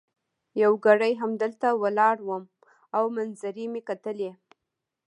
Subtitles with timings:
[0.61, 2.43] یو ګړی همدلته ولاړ وم
[2.97, 4.31] او منظرې مي کتلې.